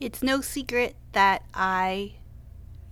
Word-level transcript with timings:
It's 0.00 0.22
no 0.22 0.40
secret 0.40 0.96
that 1.12 1.44
I 1.54 2.14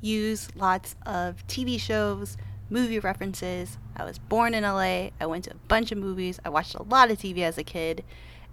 use 0.00 0.48
lots 0.54 0.94
of 1.04 1.44
TV 1.48 1.78
shows, 1.78 2.36
movie 2.70 3.00
references. 3.00 3.76
I 3.96 4.04
was 4.04 4.18
born 4.18 4.54
in 4.54 4.62
LA. 4.62 5.08
I 5.20 5.26
went 5.26 5.44
to 5.44 5.50
a 5.50 5.66
bunch 5.68 5.90
of 5.90 5.98
movies. 5.98 6.38
I 6.44 6.48
watched 6.48 6.76
a 6.76 6.82
lot 6.84 7.10
of 7.10 7.18
TV 7.18 7.38
as 7.38 7.58
a 7.58 7.64
kid. 7.64 8.04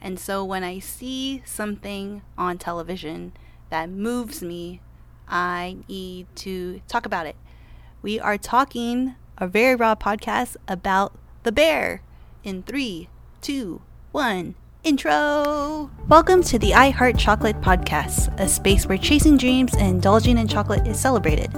And 0.02 0.20
so 0.20 0.44
when 0.44 0.64
I 0.64 0.80
see 0.80 1.44
something 1.46 2.24
on 2.38 2.58
television 2.58 3.34
that 3.70 3.90
moves 3.90 4.42
me, 4.42 4.82
I 5.28 5.78
need 5.88 6.28
to 6.38 6.82
talk 6.88 7.06
about 7.06 7.28
it. 7.28 7.36
We 8.02 8.20
are 8.20 8.38
talking 8.38 9.16
a 9.38 9.48
very 9.48 9.76
raw 9.76 9.94
podcast 9.94 10.58
about 10.68 11.14
the 11.44 11.52
bear 11.52 12.02
in 12.44 12.64
three, 12.64 13.10
two, 13.42 13.84
one. 14.12 14.56
Intro! 14.86 15.92
Welcome 16.08 16.42
to 16.44 16.58
the 16.58 16.74
I 16.74 16.90
Heart 16.92 17.18
Chocolate 17.18 17.60
podcast, 17.60 18.34
a 18.40 18.48
space 18.48 18.86
where 18.86 18.98
chasing 18.98 19.36
dreams 19.36 19.74
and 19.74 19.90
indulging 19.90 20.38
in 20.38 20.48
chocolate 20.48 20.88
is 20.88 20.98
celebrated, 20.98 21.52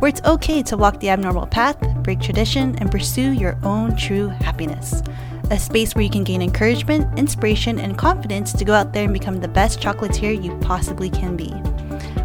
where 0.00 0.08
it's 0.08 0.20
okay 0.22 0.60
to 0.64 0.76
walk 0.76 0.98
the 0.98 1.10
abnormal 1.10 1.46
path, 1.46 1.78
break 2.02 2.20
tradition, 2.20 2.76
and 2.80 2.90
pursue 2.90 3.30
your 3.30 3.56
own 3.62 3.96
true 3.96 4.26
happiness. 4.26 5.04
A 5.52 5.58
space 5.58 5.94
where 5.94 6.02
you 6.02 6.10
can 6.10 6.24
gain 6.24 6.42
encouragement, 6.42 7.16
inspiration, 7.16 7.78
and 7.78 7.96
confidence 7.96 8.52
to 8.52 8.64
go 8.64 8.74
out 8.74 8.92
there 8.92 9.04
and 9.04 9.12
become 9.12 9.38
the 9.38 9.46
best 9.46 9.78
chocolatier 9.78 10.42
you 10.42 10.56
possibly 10.58 11.08
can 11.08 11.36
be. 11.36 11.54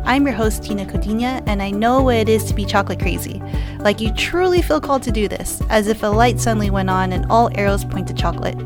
I'm 0.04 0.26
your 0.26 0.36
host, 0.36 0.64
Tina 0.64 0.88
Codina, 0.88 1.44
and 1.46 1.62
I 1.62 1.70
know 1.70 2.02
what 2.02 2.16
it 2.16 2.28
is 2.28 2.44
to 2.46 2.56
be 2.56 2.66
chocolate 2.66 3.00
crazy. 3.00 3.40
Like 3.82 4.02
you 4.02 4.12
truly 4.16 4.64
feel 4.64 4.82
called 4.82 5.04
to 5.04 5.12
do 5.12 5.28
this, 5.28 5.62
as 5.70 5.88
if 5.88 6.02
a 6.02 6.08
light 6.08 6.40
suddenly 6.40 6.72
went 6.72 6.90
on 6.90 7.14
and 7.14 7.28
all 7.30 7.52
arrows 7.54 7.86
point 7.86 8.08
to 8.08 8.16
chocolate. 8.16 8.58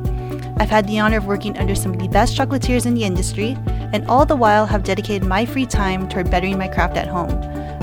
I've 0.58 0.70
had 0.70 0.88
the 0.88 1.00
honor 1.00 1.18
of 1.18 1.26
working 1.26 1.58
under 1.58 1.76
some 1.76 1.94
of 1.94 2.00
the 2.00 2.08
best 2.08 2.38
chocolatiers 2.38 2.86
in 2.86 2.94
the 2.94 3.04
industry, 3.04 3.58
and 3.94 4.06
all 4.08 4.26
the 4.26 4.36
while 4.36 4.66
have 4.66 4.84
dedicated 4.84 5.28
my 5.28 5.46
free 5.46 5.66
time 5.66 6.08
toward 6.08 6.32
bettering 6.32 6.58
my 6.58 6.68
craft 6.68 6.98
at 6.98 7.08
home. 7.08 7.32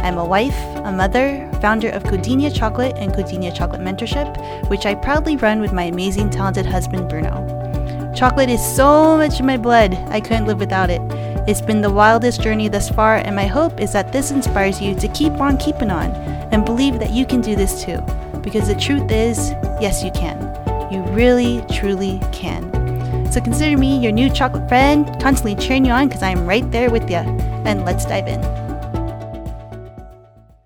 I'm 0.02 0.19
a 0.19 0.24
wife, 0.24 0.56
a 0.84 0.92
mother, 0.92 1.50
founder 1.61 1.91
of 1.91 2.05
Codinia 2.05 2.55
Chocolate 2.55 2.97
and 2.97 3.12
Codinia 3.12 3.55
Chocolate 3.55 3.83
Mentorship, 3.83 4.70
which 4.70 4.86
I 4.86 4.94
proudly 4.94 5.36
run 5.36 5.61
with 5.61 5.72
my 5.72 5.84
amazing, 5.84 6.31
talented 6.31 6.64
husband, 6.64 7.09
Bruno. 7.09 8.12
Chocolate 8.17 8.50
is 8.50 8.77
so 8.77 9.16
much 9.16 9.41
in 9.41 9.47
my 9.47 9.56
blood, 9.56 9.94
I 10.09 10.20
couldn't 10.20 10.47
live 10.47 10.59
without 10.59 10.91
it. 10.91 11.00
It's 11.48 11.61
been 11.61 11.81
the 11.81 11.92
wildest 11.92 12.42
journey 12.42 12.69
thus 12.69 12.89
far, 12.89 13.16
and 13.16 13.37
my 13.37 13.47
hope 13.47 13.81
is 13.81 13.92
that 13.92 14.12
this 14.12 14.31
inspires 14.31 14.81
you 14.81 14.94
to 14.94 15.09
keep 15.09 15.33
on 15.34 15.59
keeping 15.59 15.91
on 15.91 16.11
and 16.53 16.64
believe 16.64 16.98
that 16.98 17.11
you 17.11 17.27
can 17.27 17.41
do 17.41 17.55
this 17.55 17.84
too. 17.84 18.00
Because 18.42 18.69
the 18.69 18.75
truth 18.75 19.11
is, 19.11 19.50
yes, 19.81 20.03
you 20.03 20.11
can. 20.12 20.50
You 20.91 21.02
really, 21.02 21.64
truly 21.70 22.19
can. 22.33 23.30
So 23.30 23.41
consider 23.41 23.78
me 23.78 24.00
your 24.00 24.10
new 24.10 24.28
chocolate 24.28 24.69
friend, 24.69 25.06
constantly 25.22 25.55
cheering 25.55 25.84
you 25.84 25.92
on 25.92 26.08
because 26.08 26.24
I'm 26.24 26.44
right 26.47 26.69
there 26.72 26.91
with 26.91 27.08
you. 27.08 27.19
And 27.19 27.84
let's 27.84 28.05
dive 28.05 28.27
in. 28.27 28.42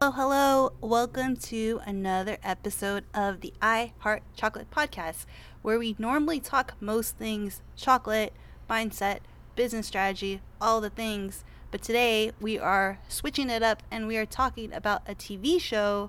Hello, 0.00 0.12
hello. 0.12 0.72
Welcome 0.80 1.36
to 1.36 1.82
another 1.84 2.38
episode 2.42 3.04
of 3.12 3.42
the 3.42 3.52
I 3.60 3.92
Heart 3.98 4.22
Chocolate 4.34 4.70
podcast, 4.70 5.26
where 5.60 5.78
we 5.78 5.94
normally 5.98 6.40
talk 6.40 6.72
most 6.80 7.18
things 7.18 7.60
chocolate, 7.76 8.32
mindset, 8.70 9.18
business 9.56 9.86
strategy, 9.88 10.40
all 10.58 10.80
the 10.80 10.88
things. 10.88 11.44
But 11.70 11.82
today 11.82 12.32
we 12.40 12.58
are 12.58 12.98
switching 13.10 13.50
it 13.50 13.62
up 13.62 13.82
and 13.90 14.06
we 14.06 14.16
are 14.16 14.24
talking 14.24 14.72
about 14.72 15.02
a 15.06 15.14
TV 15.14 15.60
show 15.60 16.08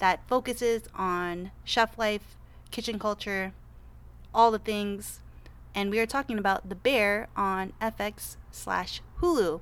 that 0.00 0.20
focuses 0.28 0.82
on 0.94 1.50
chef 1.64 1.96
life, 1.96 2.36
kitchen 2.70 2.98
culture, 2.98 3.52
all 4.34 4.50
the 4.50 4.58
things. 4.58 5.20
And 5.74 5.90
we 5.90 5.98
are 6.00 6.06
talking 6.06 6.38
about 6.38 6.68
The 6.68 6.74
Bear 6.74 7.28
on 7.36 7.72
FX 7.80 8.36
slash 8.50 9.00
Hulu. 9.20 9.60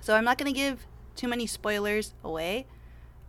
So 0.00 0.14
I'm 0.14 0.24
not 0.24 0.38
going 0.38 0.52
to 0.52 0.58
give 0.58 0.86
too 1.14 1.28
many 1.28 1.46
spoilers 1.46 2.14
away. 2.22 2.66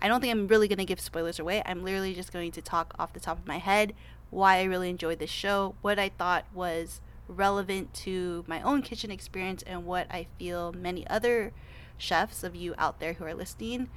I 0.02 0.08
don't 0.08 0.22
think 0.22 0.31
I'm 0.31 0.48
really 0.48 0.67
going 0.67 0.78
to 0.78 0.86
give 0.86 1.00
spoilers 1.00 1.39
away. 1.39 1.64
I'm 1.66 1.83
literally 1.83 2.14
just 2.14 2.31
going 2.31 2.52
to 2.52 2.61
talk 2.61 2.94
off 3.00 3.14
the 3.14 3.20
top 3.20 3.39
of 3.39 3.48
my 3.48 3.58
head 3.58 3.93
why 4.30 4.58
I 4.58 4.64
really 4.64 4.89
enjoyed 4.89 5.20
this 5.20 5.30
show, 5.30 5.76
what 5.82 5.98
I 5.98 6.09
thought 6.09 6.45
was 6.54 7.02
relevant 7.27 7.94
to 7.94 8.44
my 8.48 8.61
own 8.61 8.82
kitchen 8.82 9.11
experience, 9.11 9.64
and 9.64 9.86
what 9.86 10.08
I 10.11 10.27
feel 10.38 10.73
many 10.73 11.08
other 11.08 11.54
chefs 11.98 12.44
of 12.44 12.55
you 12.55 12.76
out 12.77 12.99
there 12.99 13.14
who 13.14 13.26
are 13.26 13.33
listening 13.33 13.89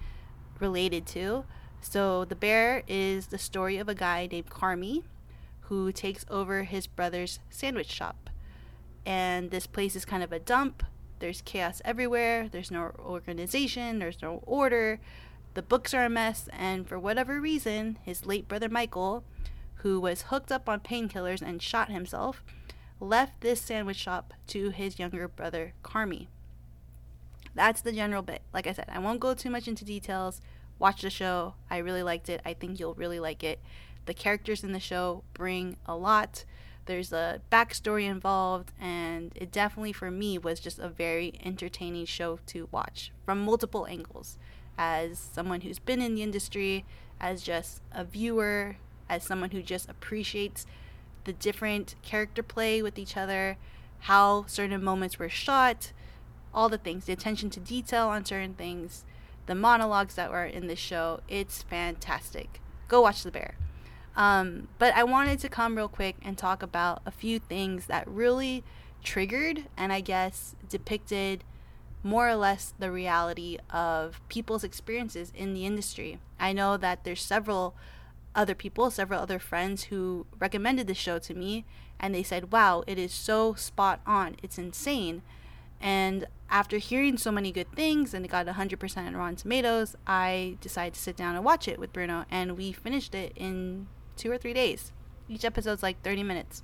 related 0.58 1.06
to. 1.08 1.44
So, 1.82 2.24
The 2.24 2.36
Bear 2.36 2.82
is 2.86 3.28
the 3.28 3.38
story 3.38 3.78
of 3.78 3.88
a 3.88 3.94
guy 3.94 4.28
named 4.30 4.50
Carmy 4.50 5.02
who 5.62 5.92
takes 5.92 6.26
over 6.28 6.64
his 6.64 6.86
brother's 6.86 7.38
sandwich 7.48 7.90
shop. 7.90 8.28
And 9.06 9.50
this 9.50 9.66
place 9.66 9.96
is 9.96 10.04
kind 10.04 10.22
of 10.22 10.32
a 10.32 10.38
dump. 10.38 10.82
There's 11.20 11.42
chaos 11.42 11.80
everywhere. 11.84 12.48
There's 12.48 12.70
no 12.70 12.92
organization. 12.98 13.98
There's 13.98 14.20
no 14.20 14.42
order. 14.46 15.00
The 15.54 15.62
books 15.62 15.94
are 15.94 16.04
a 16.04 16.10
mess. 16.10 16.48
And 16.52 16.86
for 16.86 16.98
whatever 16.98 17.40
reason, 17.40 17.98
his 18.02 18.26
late 18.26 18.46
brother 18.46 18.68
Michael, 18.68 19.24
who 19.76 20.00
was 20.00 20.22
hooked 20.22 20.52
up 20.52 20.68
on 20.68 20.80
painkillers 20.80 21.40
and 21.40 21.62
shot 21.62 21.90
himself, 21.90 22.44
left 23.00 23.40
this 23.40 23.60
sandwich 23.60 23.96
shop 23.96 24.34
to 24.48 24.70
his 24.70 24.98
younger 24.98 25.28
brother 25.28 25.72
Carmy. 25.82 26.26
That's 27.54 27.80
the 27.80 27.92
general 27.92 28.22
bit. 28.22 28.42
Like 28.52 28.66
I 28.66 28.72
said, 28.72 28.88
I 28.92 28.98
won't 28.98 29.20
go 29.20 29.34
too 29.34 29.50
much 29.50 29.66
into 29.66 29.84
details. 29.84 30.40
Watch 30.80 31.02
the 31.02 31.10
show. 31.10 31.54
I 31.70 31.76
really 31.78 32.02
liked 32.02 32.28
it. 32.28 32.40
I 32.44 32.54
think 32.54 32.80
you'll 32.80 32.94
really 32.94 33.20
like 33.20 33.44
it. 33.44 33.60
The 34.06 34.14
characters 34.14 34.64
in 34.64 34.72
the 34.72 34.80
show 34.80 35.22
bring 35.34 35.76
a 35.86 35.94
lot. 35.94 36.44
There's 36.86 37.12
a 37.12 37.42
backstory 37.52 38.04
involved, 38.04 38.72
and 38.80 39.30
it 39.36 39.52
definitely, 39.52 39.92
for 39.92 40.10
me, 40.10 40.38
was 40.38 40.58
just 40.58 40.78
a 40.78 40.88
very 40.88 41.34
entertaining 41.44 42.06
show 42.06 42.40
to 42.46 42.68
watch 42.72 43.12
from 43.24 43.44
multiple 43.44 43.86
angles. 43.86 44.38
As 44.78 45.18
someone 45.18 45.60
who's 45.60 45.78
been 45.78 46.00
in 46.00 46.14
the 46.14 46.22
industry, 46.22 46.86
as 47.20 47.42
just 47.42 47.82
a 47.92 48.02
viewer, 48.02 48.76
as 49.08 49.22
someone 49.22 49.50
who 49.50 49.62
just 49.62 49.88
appreciates 49.88 50.64
the 51.24 51.34
different 51.34 51.94
character 52.02 52.42
play 52.42 52.80
with 52.80 52.98
each 52.98 53.18
other, 53.18 53.58
how 54.00 54.46
certain 54.46 54.82
moments 54.82 55.18
were 55.18 55.28
shot, 55.28 55.92
all 56.54 56.70
the 56.70 56.78
things, 56.78 57.04
the 57.04 57.12
attention 57.12 57.50
to 57.50 57.60
detail 57.60 58.08
on 58.08 58.24
certain 58.24 58.54
things, 58.54 59.04
the 59.50 59.54
monologues 59.56 60.14
that 60.14 60.30
were 60.30 60.44
in 60.44 60.68
the 60.68 60.76
show. 60.76 61.18
It's 61.28 61.64
fantastic. 61.64 62.60
Go 62.86 63.00
watch 63.00 63.24
The 63.24 63.32
Bear. 63.32 63.56
Um, 64.14 64.68
but 64.78 64.94
I 64.94 65.02
wanted 65.02 65.40
to 65.40 65.48
come 65.48 65.76
real 65.76 65.88
quick 65.88 66.14
and 66.22 66.38
talk 66.38 66.62
about 66.62 67.02
a 67.04 67.10
few 67.10 67.40
things 67.40 67.86
that 67.86 68.06
really 68.06 68.62
triggered 69.02 69.64
and 69.76 69.92
I 69.92 70.02
guess 70.02 70.54
depicted 70.68 71.42
more 72.04 72.28
or 72.28 72.36
less 72.36 72.74
the 72.78 72.92
reality 72.92 73.58
of 73.70 74.20
people's 74.28 74.62
experiences 74.62 75.32
in 75.34 75.52
the 75.52 75.66
industry. 75.66 76.20
I 76.38 76.52
know 76.52 76.76
that 76.76 77.02
there's 77.02 77.20
several 77.20 77.74
other 78.36 78.54
people, 78.54 78.88
several 78.92 79.20
other 79.20 79.40
friends 79.40 79.84
who 79.84 80.26
recommended 80.38 80.86
the 80.86 80.94
show 80.94 81.18
to 81.18 81.34
me 81.34 81.64
and 81.98 82.14
they 82.14 82.22
said, 82.22 82.52
"Wow, 82.52 82.84
it 82.86 83.00
is 83.00 83.12
so 83.12 83.54
spot 83.54 84.00
on. 84.06 84.36
It's 84.44 84.58
insane." 84.58 85.22
And 85.80 86.26
after 86.50 86.78
hearing 86.78 87.16
so 87.16 87.30
many 87.30 87.52
good 87.52 87.72
things 87.72 88.12
and 88.12 88.24
it 88.24 88.28
got 88.28 88.46
100% 88.46 88.96
on 88.98 89.16
Rotten 89.16 89.36
Tomatoes, 89.36 89.96
I 90.06 90.58
decided 90.60 90.94
to 90.94 91.00
sit 91.00 91.16
down 91.16 91.36
and 91.36 91.44
watch 91.44 91.68
it 91.68 91.78
with 91.78 91.92
Bruno 91.92 92.24
and 92.30 92.56
we 92.56 92.72
finished 92.72 93.14
it 93.14 93.32
in 93.36 93.86
two 94.16 94.30
or 94.30 94.36
three 94.36 94.52
days. 94.52 94.92
Each 95.28 95.44
episode's 95.44 95.82
like 95.82 96.02
30 96.02 96.24
minutes, 96.24 96.62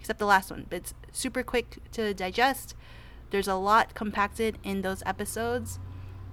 except 0.00 0.18
the 0.18 0.26
last 0.26 0.50
one. 0.50 0.66
But 0.68 0.76
it's 0.76 0.94
super 1.12 1.42
quick 1.42 1.78
to 1.92 2.14
digest. 2.14 2.74
There's 3.30 3.48
a 3.48 3.54
lot 3.54 3.94
compacted 3.94 4.58
in 4.64 4.82
those 4.82 5.02
episodes, 5.06 5.78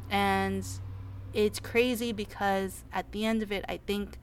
and 0.10 0.66
it's 1.34 1.60
crazy 1.60 2.12
because 2.12 2.86
at 2.92 3.12
the 3.12 3.26
end 3.26 3.44
of 3.44 3.52
it, 3.52 3.64
I 3.70 3.78
think 3.86 4.18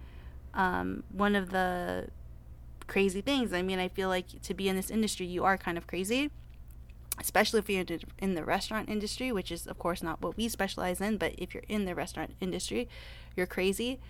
um, 0.55 1.05
one 1.13 1.37
of 1.37 1.51
the 1.51 2.09
crazy 2.87 3.21
things. 3.21 3.53
I 3.53 3.63
mean, 3.63 3.79
I 3.79 3.89
feel 3.89 4.09
like 4.09 4.43
to 4.43 4.55
be 4.55 4.69
in 4.69 4.77
this 4.77 4.91
industry, 4.91 5.27
you 5.27 5.45
are 5.45 5.57
kind 5.57 5.79
of 5.79 5.87
crazy, 5.87 6.31
especially 7.21 7.61
if 7.61 7.71
you're 7.71 7.99
in 8.19 8.35
the 8.35 8.45
restaurant 8.45 8.89
industry, 8.89 9.31
which 9.33 9.53
is, 9.53 9.67
of 9.67 9.79
course, 9.79 10.03
not 10.03 10.21
what 10.21 10.37
we 10.37 10.49
specialize 10.49 11.01
in. 11.01 11.17
But 11.17 11.35
if 11.39 11.55
you're 11.55 11.65
in 11.69 11.85
the 11.85 11.95
restaurant 11.95 12.33
industry, 12.41 12.89
you're 13.37 13.47
crazy. 13.47 14.01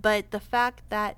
But 0.00 0.30
the 0.30 0.40
fact 0.40 0.82
that 0.88 1.16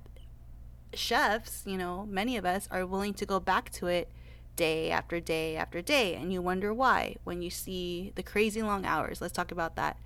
chefs, 0.93 1.63
you 1.67 1.77
know, 1.77 2.07
many 2.07 2.37
of 2.37 2.45
us 2.45 2.69
are 2.71 2.87
willing 2.87 3.15
to 3.15 3.27
go 3.27 3.41
back 3.41 3.71
to 3.73 3.87
it 3.87 4.09
day 4.57 4.91
after 4.91 5.21
day 5.21 5.57
after 5.57 5.83
day. 5.83 6.15
And 6.15 6.33
you 6.33 6.41
wonder 6.41 6.73
why 6.73 7.17
when 7.25 7.43
you 7.43 7.51
see 7.51 8.13
the 8.15 8.23
crazy 8.23 8.63
long 8.63 8.85
hours. 8.85 9.21
Let's 9.21 9.35
talk 9.35 9.51
about 9.51 9.77
that. 9.77 9.99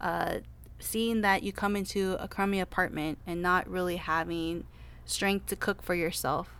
Uh, 0.00 0.38
seeing 0.78 1.20
that 1.20 1.42
you 1.42 1.52
come 1.52 1.76
into 1.76 2.16
a 2.18 2.26
crummy 2.26 2.58
apartment 2.58 3.18
and 3.26 3.40
not 3.40 3.68
really 3.68 3.96
having 3.96 4.64
strength 5.04 5.46
to 5.46 5.56
cook 5.56 5.82
for 5.82 5.94
yourself. 5.94 6.50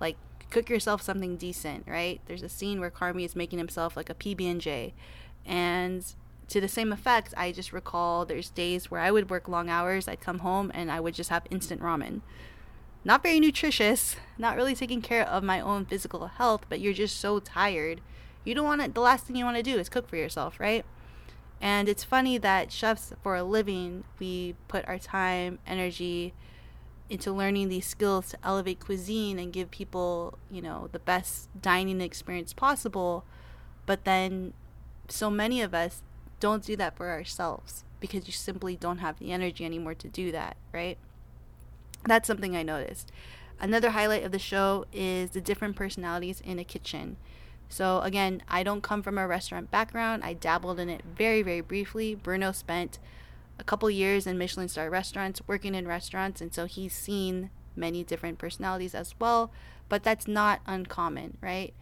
Like, 0.00 0.16
cook 0.52 0.68
yourself 0.68 1.02
something 1.02 1.36
decent, 1.36 1.84
right? 1.86 2.20
There's 2.26 2.42
a 2.42 2.48
scene 2.48 2.78
where 2.78 2.90
Carmy 2.90 3.24
is 3.24 3.34
making 3.34 3.58
himself 3.58 3.96
like 3.96 4.10
a 4.10 4.14
PB&J. 4.14 4.94
And 5.44 6.04
to 6.48 6.60
the 6.60 6.68
same 6.68 6.92
effect, 6.92 7.34
I 7.36 7.52
just 7.52 7.72
recall 7.72 8.24
there's 8.24 8.50
days 8.50 8.90
where 8.90 9.00
I 9.00 9.10
would 9.10 9.30
work 9.30 9.48
long 9.48 9.68
hours, 9.68 10.06
I'd 10.06 10.20
come 10.20 10.40
home 10.40 10.70
and 10.74 10.92
I 10.92 11.00
would 11.00 11.14
just 11.14 11.30
have 11.30 11.44
instant 11.50 11.80
ramen 11.80 12.20
not 13.04 13.22
very 13.22 13.40
nutritious, 13.40 14.16
not 14.38 14.56
really 14.56 14.74
taking 14.74 15.02
care 15.02 15.26
of 15.26 15.42
my 15.42 15.60
own 15.60 15.84
physical 15.84 16.26
health, 16.26 16.66
but 16.68 16.80
you're 16.80 16.92
just 16.92 17.18
so 17.18 17.40
tired. 17.40 18.00
You 18.44 18.54
don't 18.54 18.64
want 18.64 18.82
to, 18.82 18.90
the 18.90 19.00
last 19.00 19.26
thing 19.26 19.36
you 19.36 19.44
want 19.44 19.56
to 19.56 19.62
do 19.62 19.78
is 19.78 19.88
cook 19.88 20.08
for 20.08 20.16
yourself, 20.16 20.60
right? 20.60 20.84
And 21.60 21.88
it's 21.88 22.04
funny 22.04 22.38
that 22.38 22.72
chefs, 22.72 23.12
for 23.22 23.36
a 23.36 23.44
living, 23.44 24.04
we 24.18 24.54
put 24.68 24.86
our 24.88 24.98
time, 24.98 25.58
energy 25.66 26.34
into 27.12 27.30
learning 27.30 27.68
these 27.68 27.86
skills 27.86 28.30
to 28.30 28.38
elevate 28.42 28.80
cuisine 28.80 29.38
and 29.38 29.52
give 29.52 29.70
people, 29.70 30.38
you 30.50 30.62
know, 30.62 30.88
the 30.92 30.98
best 30.98 31.46
dining 31.60 32.00
experience 32.00 32.54
possible. 32.54 33.22
But 33.84 34.04
then 34.04 34.54
so 35.08 35.28
many 35.28 35.60
of 35.60 35.74
us 35.74 36.02
don't 36.40 36.64
do 36.64 36.74
that 36.76 36.96
for 36.96 37.10
ourselves 37.10 37.84
because 38.00 38.26
you 38.26 38.32
simply 38.32 38.76
don't 38.76 38.98
have 38.98 39.18
the 39.18 39.30
energy 39.30 39.62
anymore 39.62 39.92
to 39.94 40.08
do 40.08 40.32
that, 40.32 40.56
right? 40.72 40.96
That's 42.06 42.26
something 42.26 42.56
I 42.56 42.62
noticed. 42.62 43.12
Another 43.60 43.90
highlight 43.90 44.24
of 44.24 44.32
the 44.32 44.38
show 44.38 44.86
is 44.90 45.32
the 45.32 45.42
different 45.42 45.76
personalities 45.76 46.40
in 46.40 46.58
a 46.58 46.64
kitchen. 46.64 47.18
So, 47.68 48.00
again, 48.00 48.42
I 48.48 48.62
don't 48.62 48.82
come 48.82 49.02
from 49.02 49.18
a 49.18 49.28
restaurant 49.28 49.70
background. 49.70 50.24
I 50.24 50.32
dabbled 50.32 50.80
in 50.80 50.88
it 50.88 51.02
very, 51.04 51.42
very 51.42 51.60
briefly. 51.60 52.14
Bruno 52.14 52.52
spent 52.52 52.98
a 53.62 53.64
couple 53.64 53.88
years 53.88 54.26
in 54.26 54.36
Michelin 54.36 54.68
star 54.68 54.90
restaurants, 54.90 55.40
working 55.46 55.72
in 55.76 55.86
restaurants, 55.86 56.40
and 56.40 56.52
so 56.52 56.66
he's 56.66 56.92
seen 56.92 57.48
many 57.76 58.02
different 58.02 58.36
personalities 58.36 58.92
as 58.92 59.14
well, 59.20 59.52
but 59.88 60.02
that's 60.02 60.26
not 60.26 60.60
uncommon, 60.66 61.38
right? 61.40 61.72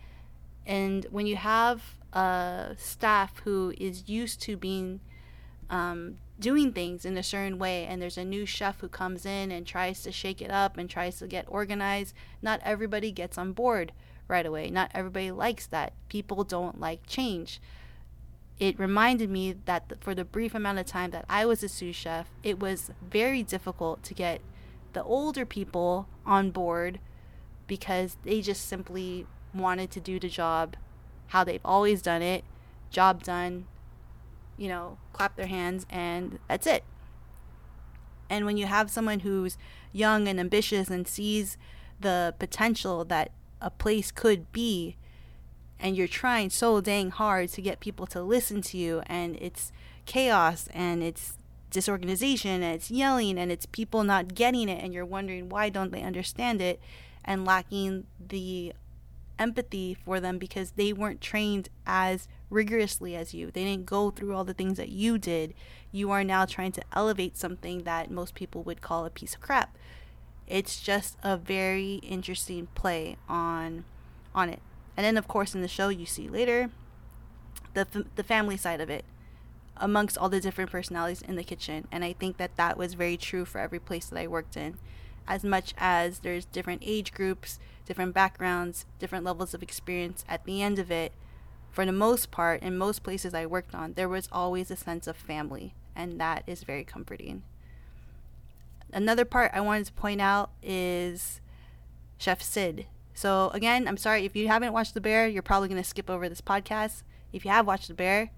And 0.66 1.06
when 1.10 1.26
you 1.26 1.36
have 1.36 1.96
a 2.12 2.74
staff 2.76 3.38
who 3.44 3.72
is 3.78 4.10
used 4.10 4.42
to 4.42 4.58
being 4.58 5.00
um, 5.70 6.18
doing 6.38 6.70
things 6.72 7.06
in 7.06 7.16
a 7.16 7.22
certain 7.22 7.58
way 7.58 7.86
and 7.86 8.02
there's 8.02 8.18
a 8.18 8.24
new 8.24 8.44
chef 8.44 8.80
who 8.80 8.88
comes 8.88 9.24
in 9.24 9.50
and 9.50 9.66
tries 9.66 10.02
to 10.02 10.12
shake 10.12 10.42
it 10.42 10.50
up 10.50 10.76
and 10.76 10.90
tries 10.90 11.18
to 11.18 11.28
get 11.28 11.44
organized 11.48 12.12
not 12.42 12.60
everybody 12.64 13.12
gets 13.12 13.38
on 13.38 13.52
board 13.52 13.92
right 14.30 14.46
away. 14.46 14.70
Not 14.70 14.90
everybody 14.94 15.30
likes 15.30 15.66
that. 15.66 15.92
People 16.08 16.44
don't 16.44 16.80
like 16.80 17.06
change 17.06 17.60
it 18.60 18.78
reminded 18.78 19.28
me 19.28 19.56
that 19.64 19.92
for 20.00 20.14
the 20.14 20.24
brief 20.24 20.54
amount 20.54 20.78
of 20.78 20.86
time 20.86 21.10
that 21.10 21.24
I 21.28 21.44
was 21.44 21.64
a 21.64 21.68
sous 21.68 21.96
chef 21.96 22.28
it 22.44 22.60
was 22.60 22.92
very 23.02 23.42
difficult 23.42 24.04
to 24.04 24.14
get 24.14 24.40
the 24.92 25.02
older 25.02 25.44
people 25.44 26.06
on 26.24 26.52
board 26.52 27.00
because 27.66 28.16
they 28.22 28.40
just 28.40 28.68
simply 28.68 29.26
wanted 29.52 29.90
to 29.90 30.00
do 30.00 30.20
the 30.20 30.28
job 30.28 30.76
how 31.28 31.42
they've 31.42 31.64
always 31.64 32.02
done 32.02 32.22
it 32.22 32.44
job 32.90 33.22
done 33.22 33.66
you 34.60 34.68
know, 34.68 34.98
clap 35.14 35.36
their 35.36 35.46
hands 35.46 35.86
and 35.88 36.38
that's 36.46 36.66
it. 36.66 36.84
And 38.28 38.44
when 38.44 38.58
you 38.58 38.66
have 38.66 38.90
someone 38.90 39.20
who's 39.20 39.56
young 39.90 40.28
and 40.28 40.38
ambitious 40.38 40.90
and 40.90 41.08
sees 41.08 41.56
the 41.98 42.34
potential 42.38 43.04
that 43.06 43.32
a 43.62 43.70
place 43.70 44.12
could 44.12 44.52
be, 44.52 44.96
and 45.80 45.96
you're 45.96 46.08
trying 46.08 46.50
so 46.50 46.80
dang 46.80 47.10
hard 47.10 47.48
to 47.50 47.62
get 47.62 47.80
people 47.80 48.06
to 48.08 48.22
listen 48.22 48.62
to 48.62 48.76
you, 48.76 49.02
and 49.06 49.36
it's 49.40 49.72
chaos 50.06 50.68
and 50.74 51.02
it's 51.02 51.38
disorganization 51.70 52.62
and 52.62 52.74
it's 52.74 52.90
yelling 52.90 53.38
and 53.38 53.52
it's 53.52 53.66
people 53.66 54.02
not 54.04 54.34
getting 54.34 54.68
it, 54.68 54.82
and 54.82 54.92
you're 54.92 55.06
wondering 55.06 55.48
why 55.48 55.68
don't 55.68 55.92
they 55.92 56.02
understand 56.02 56.60
it, 56.60 56.80
and 57.24 57.44
lacking 57.44 58.06
the 58.28 58.72
empathy 59.38 59.96
for 60.04 60.20
them 60.20 60.38
because 60.38 60.72
they 60.72 60.92
weren't 60.92 61.20
trained 61.20 61.68
as 61.86 62.28
rigorously 62.50 63.16
as 63.16 63.32
you. 63.32 63.50
They 63.50 63.64
didn't 63.64 63.86
go 63.86 64.10
through 64.10 64.34
all 64.34 64.44
the 64.44 64.54
things 64.54 64.76
that 64.76 64.90
you 64.90 65.16
did. 65.16 65.54
You 65.92 66.10
are 66.10 66.22
now 66.22 66.44
trying 66.44 66.72
to 66.72 66.82
elevate 66.92 67.38
something 67.38 67.84
that 67.84 68.10
most 68.10 68.34
people 68.34 68.62
would 68.64 68.82
call 68.82 69.06
a 69.06 69.10
piece 69.10 69.34
of 69.34 69.40
crap. 69.40 69.76
It's 70.46 70.80
just 70.80 71.16
a 71.22 71.36
very 71.36 71.94
interesting 72.02 72.68
play 72.74 73.16
on 73.28 73.84
on 74.34 74.50
it. 74.50 74.60
And 75.00 75.06
then 75.06 75.16
of 75.16 75.26
course 75.26 75.54
in 75.54 75.62
the 75.62 75.68
show 75.68 75.88
you 75.88 76.04
see 76.04 76.28
later 76.28 76.68
the 77.72 77.86
the 78.16 78.22
family 78.22 78.58
side 78.58 78.82
of 78.82 78.90
it 78.90 79.06
amongst 79.78 80.18
all 80.18 80.28
the 80.28 80.40
different 80.40 80.70
personalities 80.70 81.22
in 81.22 81.36
the 81.36 81.42
kitchen 81.42 81.88
and 81.90 82.04
I 82.04 82.12
think 82.12 82.36
that 82.36 82.56
that 82.56 82.76
was 82.76 82.92
very 82.92 83.16
true 83.16 83.46
for 83.46 83.58
every 83.58 83.78
place 83.78 84.06
that 84.10 84.18
I 84.18 84.26
worked 84.26 84.58
in 84.58 84.76
as 85.26 85.42
much 85.42 85.72
as 85.78 86.18
there's 86.18 86.44
different 86.44 86.82
age 86.84 87.14
groups, 87.14 87.58
different 87.86 88.12
backgrounds, 88.12 88.84
different 88.98 89.24
levels 89.24 89.54
of 89.54 89.62
experience 89.62 90.22
at 90.28 90.44
the 90.44 90.60
end 90.60 90.78
of 90.78 90.90
it 90.90 91.12
for 91.70 91.86
the 91.86 91.92
most 91.92 92.30
part, 92.30 92.62
in 92.62 92.76
most 92.76 93.02
places 93.02 93.32
I 93.32 93.46
worked 93.46 93.74
on, 93.74 93.94
there 93.94 94.08
was 94.08 94.28
always 94.32 94.70
a 94.70 94.76
sense 94.76 95.06
of 95.06 95.16
family, 95.16 95.74
and 95.94 96.20
that 96.20 96.42
is 96.46 96.64
very 96.64 96.84
comforting. 96.84 97.42
Another 98.92 99.24
part 99.24 99.52
I 99.54 99.60
wanted 99.60 99.86
to 99.86 99.92
point 99.92 100.20
out 100.20 100.50
is 100.62 101.40
Chef 102.18 102.42
Sid. 102.42 102.86
So, 103.20 103.50
again, 103.52 103.86
I'm 103.86 103.98
sorry 103.98 104.24
if 104.24 104.34
you 104.34 104.48
haven't 104.48 104.72
watched 104.72 104.94
The 104.94 105.00
Bear, 105.02 105.28
you're 105.28 105.42
probably 105.42 105.68
going 105.68 105.82
to 105.82 105.86
skip 105.86 106.08
over 106.08 106.26
this 106.26 106.40
podcast. 106.40 107.02
If 107.34 107.44
you 107.44 107.50
have 107.50 107.66
watched 107.66 107.88
The 107.88 107.92
Bear, 107.92 108.30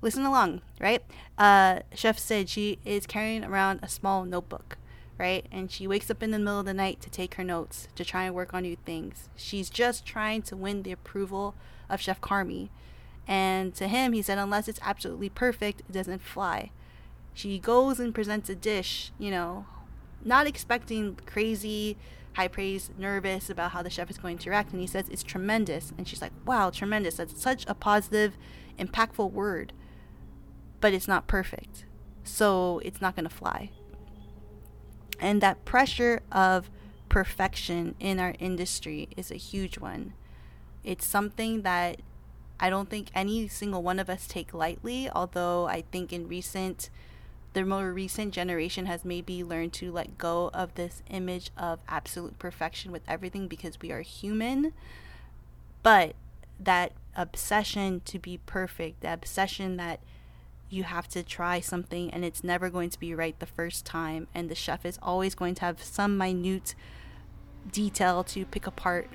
listen 0.00 0.24
along, 0.24 0.60
right? 0.78 1.02
Uh, 1.36 1.80
Chef 1.92 2.20
Sid 2.20 2.48
she 2.48 2.78
is 2.84 3.04
carrying 3.04 3.44
around 3.44 3.80
a 3.82 3.88
small 3.88 4.24
notebook, 4.24 4.78
right? 5.18 5.44
And 5.50 5.72
she 5.72 5.88
wakes 5.88 6.08
up 6.08 6.22
in 6.22 6.30
the 6.30 6.38
middle 6.38 6.60
of 6.60 6.66
the 6.66 6.72
night 6.72 7.00
to 7.00 7.10
take 7.10 7.34
her 7.34 7.42
notes, 7.42 7.88
to 7.96 8.04
try 8.04 8.22
and 8.22 8.32
work 8.32 8.54
on 8.54 8.62
new 8.62 8.76
things. 8.76 9.28
She's 9.34 9.68
just 9.68 10.06
trying 10.06 10.42
to 10.42 10.56
win 10.56 10.84
the 10.84 10.92
approval 10.92 11.56
of 11.90 12.00
Chef 12.00 12.20
Carmy. 12.20 12.68
And 13.26 13.74
to 13.74 13.88
him, 13.88 14.12
he 14.12 14.22
said, 14.22 14.38
unless 14.38 14.68
it's 14.68 14.78
absolutely 14.84 15.30
perfect, 15.30 15.80
it 15.80 15.92
doesn't 15.92 16.22
fly. 16.22 16.70
She 17.34 17.58
goes 17.58 17.98
and 17.98 18.14
presents 18.14 18.48
a 18.48 18.54
dish, 18.54 19.10
you 19.18 19.32
know, 19.32 19.66
not 20.24 20.46
expecting 20.46 21.18
crazy, 21.26 21.96
high 22.34 22.48
praise, 22.48 22.90
nervous 22.98 23.50
about 23.50 23.72
how 23.72 23.82
the 23.82 23.90
chef 23.90 24.10
is 24.10 24.18
going 24.18 24.38
to 24.38 24.50
react. 24.50 24.72
And 24.72 24.80
he 24.80 24.86
says, 24.86 25.08
it's 25.10 25.22
tremendous. 25.22 25.92
And 25.96 26.08
she's 26.08 26.22
like, 26.22 26.32
wow, 26.46 26.70
tremendous. 26.70 27.16
That's 27.16 27.40
such 27.40 27.64
a 27.68 27.74
positive, 27.74 28.36
impactful 28.78 29.32
word. 29.32 29.72
But 30.80 30.94
it's 30.94 31.08
not 31.08 31.26
perfect. 31.26 31.84
So 32.24 32.80
it's 32.84 33.00
not 33.00 33.14
going 33.16 33.28
to 33.28 33.34
fly. 33.34 33.70
And 35.20 35.40
that 35.40 35.64
pressure 35.64 36.22
of 36.32 36.70
perfection 37.08 37.94
in 38.00 38.18
our 38.18 38.34
industry 38.38 39.08
is 39.16 39.30
a 39.30 39.36
huge 39.36 39.78
one. 39.78 40.14
It's 40.82 41.06
something 41.06 41.62
that 41.62 42.00
I 42.58 42.70
don't 42.70 42.88
think 42.88 43.08
any 43.14 43.48
single 43.48 43.82
one 43.82 43.98
of 43.98 44.08
us 44.08 44.26
take 44.26 44.54
lightly, 44.54 45.10
although 45.10 45.66
I 45.66 45.84
think 45.92 46.12
in 46.12 46.28
recent 46.28 46.90
the 47.52 47.64
more 47.64 47.92
recent 47.92 48.32
generation 48.32 48.86
has 48.86 49.04
maybe 49.04 49.44
learned 49.44 49.72
to 49.74 49.92
let 49.92 50.18
go 50.18 50.50
of 50.54 50.74
this 50.74 51.02
image 51.10 51.50
of 51.56 51.80
absolute 51.88 52.38
perfection 52.38 52.92
with 52.92 53.02
everything 53.06 53.48
because 53.48 53.80
we 53.80 53.90
are 53.92 54.00
human. 54.00 54.72
But 55.82 56.14
that 56.58 56.92
obsession 57.16 58.00
to 58.06 58.18
be 58.18 58.38
perfect, 58.46 59.00
the 59.02 59.12
obsession 59.12 59.76
that 59.76 60.00
you 60.70 60.84
have 60.84 61.06
to 61.08 61.22
try 61.22 61.60
something 61.60 62.10
and 62.10 62.24
it's 62.24 62.42
never 62.42 62.70
going 62.70 62.88
to 62.88 62.98
be 62.98 63.14
right 63.14 63.38
the 63.38 63.46
first 63.46 63.84
time, 63.84 64.28
and 64.34 64.48
the 64.48 64.54
chef 64.54 64.86
is 64.86 64.98
always 65.02 65.34
going 65.34 65.54
to 65.56 65.60
have 65.62 65.82
some 65.82 66.16
minute 66.16 66.74
detail 67.70 68.24
to 68.24 68.44
pick 68.46 68.66
apart 68.66 69.08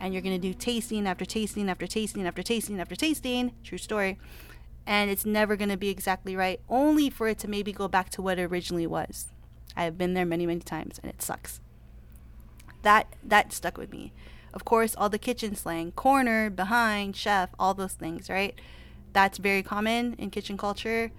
and 0.00 0.14
you're 0.14 0.22
going 0.22 0.40
to 0.40 0.48
do 0.48 0.54
tasting 0.54 1.06
after 1.06 1.26
tasting 1.26 1.68
after 1.68 1.86
tasting 1.86 2.26
after 2.26 2.42
tasting 2.42 2.80
after 2.80 2.96
tasting. 2.96 3.52
True 3.62 3.78
story. 3.78 4.18
And 4.86 5.10
it's 5.10 5.26
never 5.26 5.56
going 5.56 5.68
to 5.68 5.76
be 5.76 5.88
exactly 5.88 6.34
right, 6.34 6.60
only 6.68 7.10
for 7.10 7.28
it 7.28 7.38
to 7.40 7.48
maybe 7.48 7.72
go 7.72 7.86
back 7.86 8.10
to 8.10 8.22
what 8.22 8.38
it 8.38 8.44
originally 8.50 8.86
was. 8.86 9.28
I 9.76 9.84
have 9.84 9.96
been 9.96 10.14
there 10.14 10.26
many, 10.26 10.46
many 10.46 10.60
times, 10.60 10.98
and 11.02 11.10
it 11.10 11.22
sucks. 11.22 11.60
That 12.82 13.14
that 13.22 13.52
stuck 13.52 13.76
with 13.76 13.92
me. 13.92 14.12
Of 14.52 14.64
course, 14.64 14.96
all 14.96 15.08
the 15.08 15.18
kitchen 15.18 15.54
slang, 15.54 15.92
corner, 15.92 16.50
behind, 16.50 17.14
chef, 17.14 17.50
all 17.58 17.74
those 17.74 17.92
things, 17.92 18.28
right? 18.28 18.58
That's 19.12 19.38
very 19.38 19.62
common 19.62 20.14
in 20.14 20.30
kitchen 20.30 20.56
culture, 20.56 21.12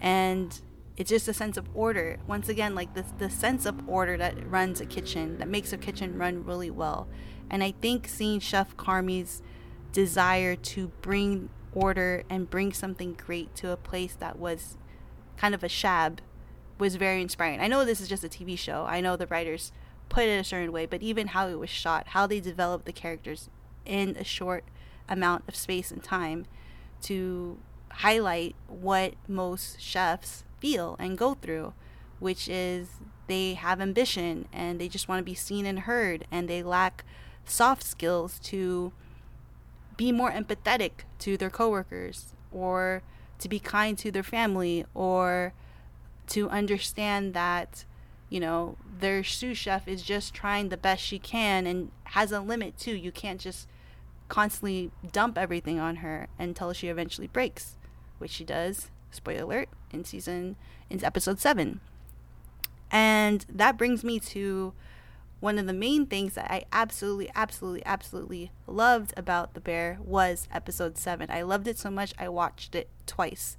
and 0.00 0.60
it's 0.96 1.10
just 1.10 1.28
a 1.28 1.34
sense 1.34 1.56
of 1.56 1.68
order. 1.74 2.18
Once 2.26 2.48
again, 2.48 2.74
like 2.74 2.94
the 2.94 3.04
the 3.18 3.30
sense 3.30 3.66
of 3.66 3.88
order 3.88 4.16
that 4.16 4.34
runs 4.50 4.80
a 4.80 4.86
kitchen, 4.86 5.38
that 5.38 5.48
makes 5.48 5.72
a 5.72 5.78
kitchen 5.78 6.18
run 6.18 6.44
really 6.44 6.70
well. 6.70 7.08
And 7.50 7.62
I 7.62 7.72
think 7.80 8.08
seeing 8.08 8.40
Chef 8.40 8.76
Carmy's 8.76 9.42
desire 9.92 10.56
to 10.56 10.88
bring 11.02 11.50
order 11.74 12.24
and 12.28 12.50
bring 12.50 12.72
something 12.72 13.14
great 13.14 13.54
to 13.56 13.70
a 13.70 13.76
place 13.76 14.14
that 14.14 14.38
was 14.38 14.76
kind 15.36 15.54
of 15.54 15.64
a 15.64 15.68
shab 15.68 16.18
was 16.78 16.96
very 16.96 17.22
inspiring. 17.22 17.60
I 17.60 17.68
know 17.68 17.84
this 17.84 18.00
is 18.00 18.08
just 18.08 18.24
a 18.24 18.28
TV 18.28 18.58
show. 18.58 18.84
I 18.88 19.00
know 19.00 19.16
the 19.16 19.26
writers 19.26 19.72
put 20.08 20.24
it 20.24 20.40
a 20.40 20.44
certain 20.44 20.72
way, 20.72 20.86
but 20.86 21.02
even 21.02 21.28
how 21.28 21.48
it 21.48 21.58
was 21.58 21.70
shot, 21.70 22.08
how 22.08 22.26
they 22.26 22.40
developed 22.40 22.84
the 22.84 22.92
characters 22.92 23.48
in 23.86 24.16
a 24.18 24.24
short 24.24 24.64
amount 25.08 25.44
of 25.48 25.56
space 25.56 25.90
and 25.90 26.02
time 26.02 26.46
to 27.02 27.58
highlight 27.90 28.54
what 28.68 29.14
most 29.28 29.80
chefs 29.80 30.44
feel 30.60 30.96
and 30.98 31.18
go 31.18 31.34
through, 31.34 31.72
which 32.18 32.48
is 32.48 32.88
they 33.26 33.54
have 33.54 33.80
ambition 33.80 34.46
and 34.52 34.80
they 34.80 34.88
just 34.88 35.08
want 35.08 35.18
to 35.18 35.24
be 35.24 35.34
seen 35.34 35.66
and 35.66 35.80
heard 35.80 36.26
and 36.30 36.48
they 36.48 36.62
lack 36.62 37.04
soft 37.44 37.82
skills 37.82 38.38
to 38.38 38.92
be 39.96 40.12
more 40.12 40.30
empathetic 40.30 41.04
to 41.20 41.36
their 41.36 41.50
coworkers 41.50 42.34
or 42.50 43.02
to 43.38 43.48
be 43.48 43.58
kind 43.58 43.98
to 43.98 44.10
their 44.10 44.22
family 44.22 44.84
or 44.94 45.52
to 46.28 46.48
understand 46.50 47.34
that 47.34 47.84
you 48.28 48.40
know 48.40 48.76
their 49.00 49.22
sous 49.22 49.58
chef 49.58 49.88
is 49.88 50.02
just 50.02 50.32
trying 50.32 50.68
the 50.68 50.76
best 50.76 51.02
she 51.02 51.18
can 51.18 51.66
and 51.66 51.90
has 52.04 52.32
a 52.32 52.40
limit 52.40 52.78
too 52.78 52.94
you 52.94 53.12
can't 53.12 53.40
just 53.40 53.68
constantly 54.28 54.90
dump 55.12 55.36
everything 55.36 55.78
on 55.78 55.96
her 55.96 56.28
until 56.38 56.72
she 56.72 56.88
eventually 56.88 57.26
breaks 57.26 57.76
which 58.18 58.30
she 58.30 58.44
does 58.44 58.90
spoiler 59.12 59.42
alert, 59.42 59.68
in 59.92 60.04
season, 60.04 60.56
in 60.90 61.04
episode 61.04 61.38
7. 61.38 61.80
And 62.90 63.46
that 63.48 63.78
brings 63.78 64.02
me 64.02 64.18
to 64.20 64.72
one 65.42 65.58
of 65.58 65.66
the 65.66 65.72
main 65.72 66.06
things 66.06 66.34
that 66.34 66.48
I 66.48 66.66
absolutely, 66.72 67.28
absolutely, 67.34 67.84
absolutely 67.84 68.52
loved 68.68 69.12
about 69.16 69.54
The 69.54 69.60
Bear 69.60 69.98
was 70.00 70.46
episode 70.52 70.96
7. 70.96 71.28
I 71.32 71.42
loved 71.42 71.66
it 71.66 71.76
so 71.76 71.90
much, 71.90 72.14
I 72.16 72.28
watched 72.28 72.76
it 72.76 72.88
twice. 73.06 73.56